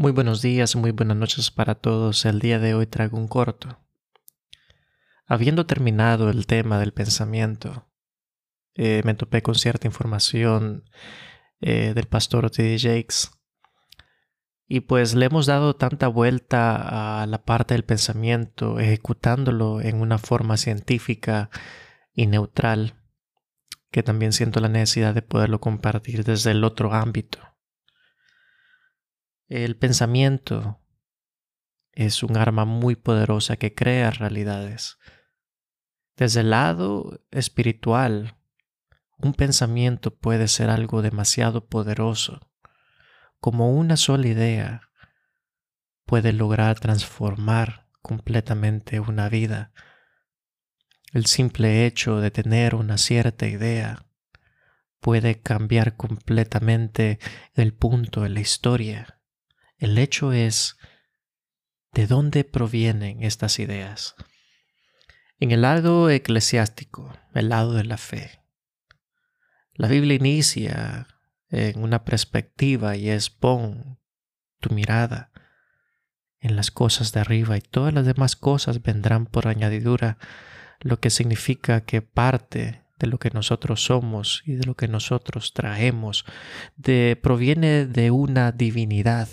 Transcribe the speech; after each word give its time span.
Muy 0.00 0.12
buenos 0.12 0.42
días, 0.42 0.76
muy 0.76 0.92
buenas 0.92 1.16
noches 1.16 1.50
para 1.50 1.74
todos. 1.74 2.24
El 2.24 2.38
día 2.38 2.60
de 2.60 2.72
hoy 2.72 2.86
traigo 2.86 3.18
un 3.18 3.26
corto. 3.26 3.80
Habiendo 5.26 5.66
terminado 5.66 6.30
el 6.30 6.46
tema 6.46 6.78
del 6.78 6.92
pensamiento, 6.92 7.90
eh, 8.76 9.02
me 9.04 9.14
topé 9.14 9.42
con 9.42 9.56
cierta 9.56 9.88
información 9.88 10.84
eh, 11.60 11.94
del 11.96 12.06
pastor 12.06 12.48
T.D. 12.48 12.78
Jakes. 12.78 13.32
Y 14.68 14.82
pues 14.82 15.16
le 15.16 15.26
hemos 15.26 15.46
dado 15.46 15.74
tanta 15.74 16.06
vuelta 16.06 17.22
a 17.22 17.26
la 17.26 17.42
parte 17.42 17.74
del 17.74 17.84
pensamiento, 17.84 18.78
ejecutándolo 18.78 19.80
en 19.80 20.00
una 20.00 20.18
forma 20.18 20.58
científica 20.58 21.50
y 22.12 22.28
neutral, 22.28 22.94
que 23.90 24.04
también 24.04 24.32
siento 24.32 24.60
la 24.60 24.68
necesidad 24.68 25.12
de 25.12 25.22
poderlo 25.22 25.60
compartir 25.60 26.22
desde 26.22 26.52
el 26.52 26.62
otro 26.62 26.94
ámbito 26.94 27.40
el 29.48 29.76
pensamiento 29.76 30.78
es 31.92 32.22
un 32.22 32.36
arma 32.36 32.64
muy 32.64 32.96
poderosa 32.96 33.56
que 33.56 33.74
crea 33.74 34.10
realidades. 34.10 34.98
Desde 36.16 36.40
el 36.40 36.50
lado 36.50 37.24
espiritual, 37.30 38.36
un 39.16 39.32
pensamiento 39.34 40.14
puede 40.14 40.48
ser 40.48 40.68
algo 40.68 41.00
demasiado 41.00 41.66
poderoso. 41.66 42.50
Como 43.40 43.72
una 43.72 43.96
sola 43.96 44.28
idea 44.28 44.90
puede 46.04 46.32
lograr 46.32 46.78
transformar 46.78 47.88
completamente 48.02 49.00
una 49.00 49.28
vida. 49.28 49.72
El 51.12 51.26
simple 51.26 51.86
hecho 51.86 52.20
de 52.20 52.30
tener 52.30 52.74
una 52.74 52.98
cierta 52.98 53.46
idea 53.46 54.06
puede 55.00 55.40
cambiar 55.40 55.96
completamente 55.96 57.18
el 57.54 57.72
punto 57.72 58.22
de 58.22 58.28
la 58.28 58.40
historia. 58.40 59.17
El 59.78 59.96
hecho 59.96 60.32
es 60.32 60.76
de 61.92 62.08
dónde 62.08 62.42
provienen 62.42 63.22
estas 63.22 63.60
ideas. 63.60 64.16
En 65.38 65.52
el 65.52 65.62
lado 65.62 66.10
eclesiástico, 66.10 67.16
el 67.32 67.48
lado 67.48 67.74
de 67.74 67.84
la 67.84 67.96
fe, 67.96 68.42
la 69.74 69.86
Biblia 69.86 70.16
inicia 70.16 71.06
en 71.50 71.80
una 71.80 72.04
perspectiva 72.04 72.96
y 72.96 73.08
es 73.08 73.30
pon 73.30 74.00
tu 74.58 74.74
mirada 74.74 75.30
en 76.40 76.56
las 76.56 76.72
cosas 76.72 77.12
de 77.12 77.20
arriba 77.20 77.56
y 77.56 77.60
todas 77.60 77.94
las 77.94 78.04
demás 78.04 78.34
cosas 78.34 78.82
vendrán 78.82 79.26
por 79.26 79.46
añadidura, 79.46 80.18
lo 80.80 80.98
que 80.98 81.10
significa 81.10 81.82
que 81.82 82.02
parte 82.02 82.82
de 82.98 83.06
lo 83.06 83.18
que 83.18 83.30
nosotros 83.30 83.84
somos 83.84 84.42
y 84.44 84.54
de 84.54 84.66
lo 84.66 84.74
que 84.74 84.88
nosotros 84.88 85.52
traemos 85.52 86.24
de, 86.76 87.16
proviene 87.20 87.86
de 87.86 88.10
una 88.10 88.50
divinidad 88.50 89.28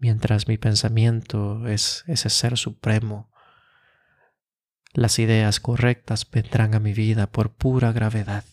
mientras 0.00 0.48
mi 0.48 0.56
pensamiento 0.56 1.68
es 1.68 2.04
ese 2.08 2.30
ser 2.30 2.56
supremo. 2.56 3.30
Las 4.92 5.18
ideas 5.18 5.60
correctas 5.60 6.28
vendrán 6.28 6.74
a 6.74 6.80
mi 6.80 6.94
vida 6.94 7.30
por 7.30 7.52
pura 7.52 7.92
gravedad, 7.92 8.44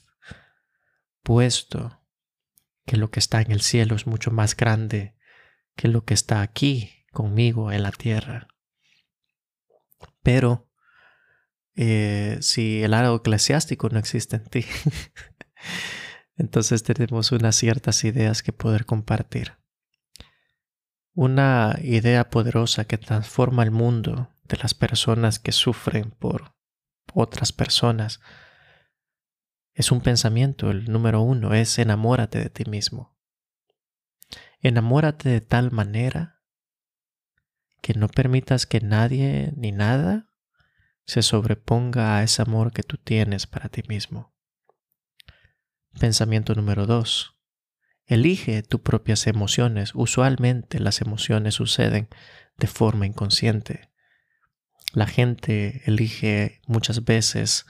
puesto 1.24 2.00
que 2.86 2.98
lo 2.98 3.10
que 3.10 3.20
está 3.20 3.42
en 3.42 3.52
el 3.52 3.62
cielo 3.62 3.96
es 3.96 4.06
mucho 4.06 4.30
más 4.30 4.56
grande 4.56 5.16
que 5.76 5.88
lo 5.88 6.04
que 6.04 6.14
está 6.14 6.42
aquí 6.42 7.06
conmigo 7.12 7.72
en 7.72 7.84
la 7.84 7.92
tierra. 7.92 8.48
Pero 10.22 10.70
eh, 11.76 12.38
si 12.42 12.84
el 12.84 12.92
lado 12.92 13.16
eclesiástico 13.16 13.90
no 13.90 14.00
existe 14.00 14.36
en 14.36 14.46
ti, 14.46 14.66
entonces 16.38 16.84
tenemos 16.84 17.32
unas 17.32 17.56
ciertas 17.56 18.04
ideas 18.04 18.44
que 18.44 18.54
poder 18.54 18.86
compartir 18.86 19.58
una 21.18 21.80
idea 21.82 22.30
poderosa 22.30 22.86
que 22.86 23.00
transforma 23.00 23.64
el 23.64 23.72
mundo 23.72 24.30
de 24.44 24.58
las 24.58 24.76
personas 24.76 25.40
que 25.40 25.52
sufren 25.52 26.12
por 26.12 26.54
otras 27.12 27.52
personas. 27.52 28.20
Es 29.74 29.92
un 29.92 30.02
pensamiento, 30.02 30.70
el 30.70 30.92
número 30.92 31.22
uno, 31.22 31.56
es 31.56 31.80
enamórate 31.80 32.38
de 32.38 32.52
ti 32.52 32.70
mismo. 32.70 33.18
Enamórate 34.62 35.30
de 35.30 35.42
tal 35.42 35.72
manera 35.72 36.44
que 37.82 37.96
no 37.96 38.10
permitas 38.10 38.68
que 38.68 38.80
nadie 38.80 39.54
ni 39.58 39.72
nada 39.72 40.30
se 41.08 41.24
sobreponga 41.24 42.18
a 42.18 42.24
ese 42.24 42.44
amor 42.44 42.72
que 42.72 42.84
tú 42.84 42.98
tienes 42.98 43.48
para 43.48 43.70
ti 43.70 43.82
mismo. 43.88 44.36
Pensamiento 46.00 46.54
número 46.54 46.86
dos. 46.86 47.37
Elige 48.08 48.64
tus 48.64 48.82
propias 48.82 49.28
emociones. 49.28 49.92
Usualmente 49.94 50.80
las 50.80 51.02
emociones 51.02 51.56
suceden 51.56 52.08
de 52.58 52.68
forma 52.68 53.06
inconsciente. 53.06 53.90
La 54.94 55.08
gente 55.08 55.82
elige 55.86 56.62
muchas 56.66 57.04
veces 57.04 57.66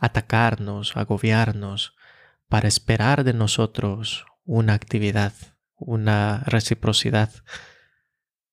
atacarnos, 0.00 0.96
agobiarnos, 0.96 1.94
para 2.48 2.68
esperar 2.68 3.24
de 3.24 3.32
nosotros 3.32 4.26
una 4.44 4.74
actividad, 4.74 5.32
una 5.76 6.42
reciprocidad. 6.46 7.30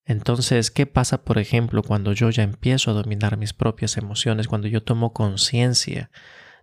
Entonces, 0.05 0.71
¿qué 0.71 0.85
pasa, 0.85 1.23
por 1.23 1.37
ejemplo, 1.37 1.81
cuando 1.81 2.13
yo 2.13 2.29
ya 2.29 2.43
empiezo 2.43 2.91
a 2.91 2.93
dominar 2.93 3.37
mis 3.37 3.53
propias 3.53 3.97
emociones, 3.97 4.47
cuando 4.47 4.67
yo 4.67 4.83
tomo 4.83 5.13
conciencia 5.13 6.11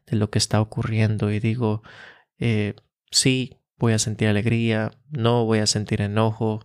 de 0.07 0.17
lo 0.17 0.31
que 0.31 0.39
está 0.39 0.61
ocurriendo 0.61 1.31
y 1.31 1.41
digo, 1.41 1.83
eh, 2.39 2.75
sí, 3.11 3.60
voy 3.81 3.95
a 3.95 3.99
sentir 3.99 4.29
alegría, 4.29 4.93
no 5.11 5.45
voy 5.45 5.59
a 5.59 5.67
sentir 5.67 6.03
enojo, 6.03 6.65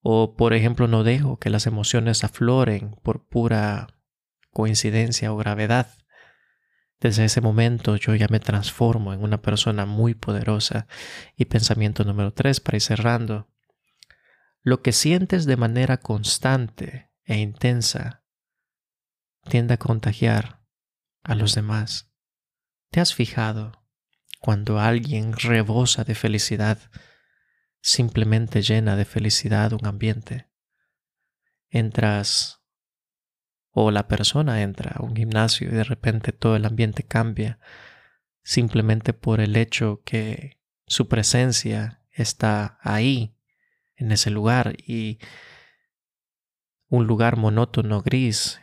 o 0.00 0.34
por 0.34 0.54
ejemplo 0.54 0.88
no 0.88 1.04
dejo 1.04 1.38
que 1.38 1.50
las 1.50 1.66
emociones 1.66 2.24
afloren 2.24 2.96
por 3.02 3.28
pura 3.28 3.86
coincidencia 4.50 5.32
o 5.32 5.36
gravedad. 5.36 5.86
Desde 6.98 7.24
ese 7.24 7.40
momento 7.40 7.96
yo 7.96 8.14
ya 8.14 8.26
me 8.28 8.40
transformo 8.40 9.12
en 9.12 9.22
una 9.22 9.40
persona 9.40 9.86
muy 9.86 10.14
poderosa. 10.14 10.86
Y 11.36 11.46
pensamiento 11.46 12.04
número 12.04 12.32
tres, 12.32 12.60
para 12.60 12.76
ir 12.76 12.82
cerrando. 12.82 13.48
Lo 14.62 14.82
que 14.82 14.92
sientes 14.92 15.46
de 15.46 15.56
manera 15.56 15.96
constante 15.96 17.10
e 17.24 17.38
intensa 17.38 18.22
tiende 19.48 19.74
a 19.74 19.78
contagiar 19.78 20.62
a 21.22 21.34
los 21.34 21.54
demás. 21.54 22.12
¿Te 22.90 23.00
has 23.00 23.14
fijado 23.14 23.79
cuando 24.40 24.80
alguien 24.80 25.34
rebosa 25.34 26.02
de 26.02 26.14
felicidad, 26.14 26.78
simplemente 27.80 28.62
llena 28.62 28.96
de 28.96 29.04
felicidad 29.04 29.72
un 29.72 29.86
ambiente. 29.86 30.48
Entras 31.68 32.62
o 33.70 33.90
la 33.90 34.08
persona 34.08 34.62
entra 34.62 34.96
a 34.96 35.02
un 35.04 35.14
gimnasio 35.14 35.68
y 35.68 35.72
de 35.72 35.84
repente 35.84 36.32
todo 36.32 36.56
el 36.56 36.64
ambiente 36.64 37.04
cambia 37.04 37.60
simplemente 38.42 39.12
por 39.12 39.40
el 39.40 39.56
hecho 39.56 40.02
que 40.04 40.58
su 40.86 41.06
presencia 41.06 42.02
está 42.10 42.78
ahí, 42.82 43.36
en 43.94 44.12
ese 44.12 44.30
lugar 44.30 44.74
y 44.78 45.18
un 46.88 47.06
lugar 47.06 47.36
monótono 47.36 48.00
gris 48.00 48.60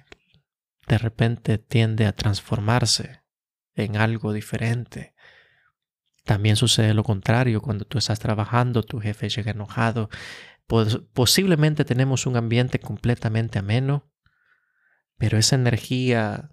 de 0.88 0.98
repente 0.98 1.60
tiende 1.60 2.08
a 2.08 2.14
transformarse 2.14 3.22
en 3.76 3.98
algo 3.98 4.34
diferente. 4.34 5.14
También 6.28 6.58
sucede 6.58 6.94
lo 6.94 7.06
contrario, 7.06 7.62
cuando 7.62 7.86
tú 7.86 7.98
estás 7.98 8.20
trabajando, 8.20 8.84
tu 8.84 9.00
jefe 9.00 9.30
llega 9.30 9.52
enojado. 9.52 10.10
posiblemente 11.14 11.86
tenemos 11.86 12.26
un 12.26 12.36
ambiente 12.36 12.80
completamente 12.80 13.60
ameno, 13.60 14.12
pero 15.18 15.38
esa 15.38 15.56
energía 15.56 16.52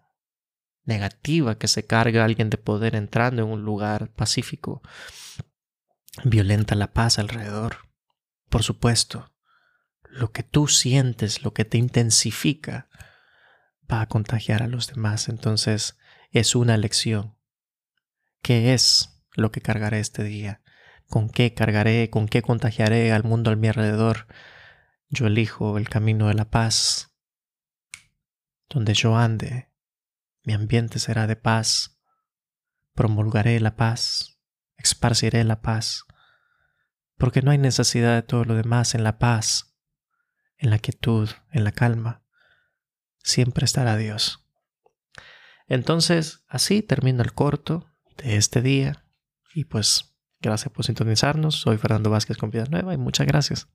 negativa 0.84 1.58
que 1.58 1.66
se 1.66 1.84
carga 1.86 2.24
alguien 2.24 2.50
de 2.50 2.56
poder 2.56 2.94
entrando 2.94 3.42
en 3.42 3.48
un 3.48 3.64
lugar 3.64 4.12
pacífico 4.12 4.80
violenta 6.22 6.76
la 6.76 6.92
paz 6.92 7.18
alrededor. 7.18 7.78
Por 8.48 8.62
supuesto, 8.62 9.34
lo 10.04 10.30
que 10.30 10.44
tú 10.44 10.68
sientes, 10.68 11.42
lo 11.42 11.52
que 11.52 11.64
te 11.64 11.78
intensifica, 11.78 12.88
va 13.90 14.02
a 14.02 14.06
contagiar 14.06 14.62
a 14.62 14.68
los 14.68 14.86
demás. 14.86 15.28
Entonces, 15.28 15.96
es 16.30 16.54
una 16.54 16.76
lección. 16.76 17.36
¿Qué 18.40 18.72
es 18.72 19.13
lo 19.34 19.50
que 19.50 19.60
cargaré 19.60 20.00
este 20.00 20.22
día, 20.22 20.62
con 21.08 21.28
qué 21.28 21.54
cargaré, 21.54 22.10
con 22.10 22.26
qué 22.26 22.42
contagiaré 22.42 23.12
al 23.12 23.24
mundo 23.24 23.50
a 23.50 23.56
mi 23.56 23.68
alrededor. 23.68 24.26
Yo 25.08 25.26
elijo 25.26 25.78
el 25.78 25.88
camino 25.88 26.28
de 26.28 26.34
la 26.34 26.50
paz. 26.50 27.14
Donde 28.68 28.94
yo 28.94 29.16
ande, 29.16 29.70
mi 30.42 30.54
ambiente 30.54 30.98
será 30.98 31.26
de 31.26 31.36
paz. 31.36 32.00
Promulgaré 32.94 33.60
la 33.60 33.76
paz, 33.76 34.38
esparciré 34.76 35.42
la 35.44 35.60
paz, 35.60 36.04
porque 37.18 37.42
no 37.42 37.50
hay 37.50 37.58
necesidad 37.58 38.14
de 38.14 38.22
todo 38.22 38.44
lo 38.44 38.54
demás 38.54 38.94
en 38.94 39.02
la 39.02 39.18
paz, 39.18 39.76
en 40.58 40.70
la 40.70 40.78
quietud, 40.78 41.28
en 41.50 41.64
la 41.64 41.72
calma. 41.72 42.24
Siempre 43.18 43.64
estará 43.64 43.96
Dios. 43.96 44.48
Entonces, 45.66 46.44
así 46.46 46.82
termina 46.82 47.22
el 47.22 47.32
corto 47.32 47.90
de 48.16 48.36
este 48.36 48.62
día 48.62 49.03
y 49.54 49.64
pues 49.64 50.14
gracias 50.40 50.72
por 50.72 50.84
sintonizarnos. 50.84 51.54
Soy 51.54 51.78
Fernando 51.78 52.10
Vázquez 52.10 52.36
con 52.36 52.50
Vida 52.50 52.66
Nueva 52.70 52.92
y 52.92 52.98
muchas 52.98 53.26
gracias. 53.26 53.68